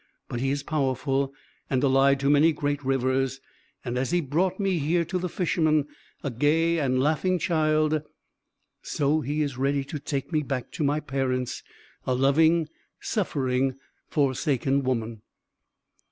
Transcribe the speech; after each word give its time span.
But 0.27 0.39
he 0.39 0.49
is 0.49 0.63
powerful, 0.63 1.31
and 1.69 1.83
allied 1.83 2.19
to 2.21 2.29
many 2.31 2.53
great 2.53 2.83
rivers; 2.83 3.39
and 3.85 3.99
as 3.99 4.09
he 4.09 4.19
brought 4.19 4.59
me 4.59 4.79
here 4.79 5.05
to 5.05 5.19
the 5.19 5.29
Fisherman, 5.29 5.85
a 6.23 6.31
gay 6.31 6.79
and 6.79 6.99
laughing 6.99 7.37
child, 7.37 8.01
so 8.81 9.21
he 9.21 9.43
is 9.43 9.59
ready 9.59 9.83
to 9.83 9.99
take 9.99 10.31
me 10.31 10.41
back 10.41 10.71
to 10.71 10.83
my 10.83 11.01
parents, 11.01 11.61
a 12.07 12.15
loving, 12.15 12.67
suffering, 12.99 13.75
forsaken 14.07 14.81
woman." 14.81 15.21